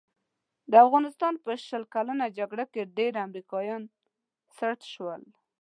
د 0.71 0.73
افغانستان 0.85 1.33
په 1.43 1.51
شل 1.65 1.83
کلنه 1.93 2.25
جګړه 2.37 2.65
کې 2.73 2.91
ډېر 2.97 3.13
امریکایان 3.27 3.83
سټ 4.57 4.79
شول. 4.93 5.21